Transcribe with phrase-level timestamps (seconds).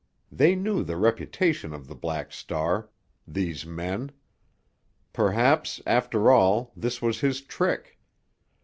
[0.31, 4.11] They knew the reputation of the Black Star—these men.
[5.13, 7.99] Perhaps, after all, this was his trick.